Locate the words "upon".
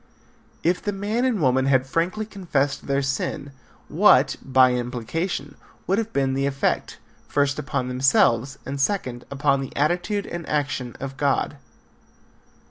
7.59-7.87, 9.29-9.61